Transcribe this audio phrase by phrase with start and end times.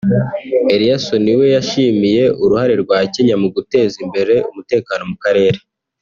[0.73, 5.59] Eliasson we yashimiye uruhare rwa Kenya mu guteza imbere umutekano mu karere